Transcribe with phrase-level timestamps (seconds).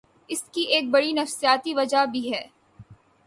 [0.29, 2.41] اس کی ایک بڑی نفسیاتی وجہ بھی ہے۔